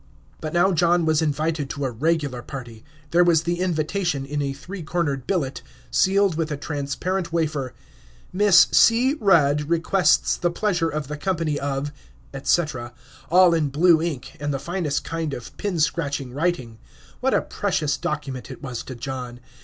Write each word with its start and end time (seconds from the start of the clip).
But 0.39 0.51
now 0.51 0.71
John 0.71 1.05
was 1.05 1.21
invited 1.21 1.69
to 1.69 1.85
a 1.85 1.91
regular 1.91 2.41
party. 2.41 2.83
There 3.11 3.23
was 3.23 3.43
the 3.43 3.59
invitation, 3.59 4.25
in 4.25 4.41
a 4.41 4.51
three 4.51 4.81
cornered 4.81 5.27
billet, 5.27 5.61
sealed 5.91 6.33
with 6.37 6.49
a 6.51 6.57
transparent 6.57 7.31
wafer: 7.31 7.75
"Miss 8.33 8.65
C. 8.71 9.13
Rudd 9.19 9.69
requests 9.69 10.37
the 10.37 10.49
pleasure 10.49 10.89
of 10.89 11.07
the 11.07 11.17
company 11.17 11.59
of," 11.59 11.91
etc., 12.33 12.93
all 13.29 13.53
in 13.53 13.69
blue 13.69 14.01
ink, 14.01 14.35
and 14.39 14.51
the 14.51 14.57
finest 14.57 15.03
kind 15.03 15.35
of 15.35 15.55
pin 15.57 15.79
scratching 15.79 16.33
writing. 16.33 16.79
What 17.19 17.35
a 17.35 17.41
precious 17.43 17.95
document 17.95 18.49
it 18.49 18.63
was 18.63 18.81
to 18.85 18.95
John! 18.95 19.39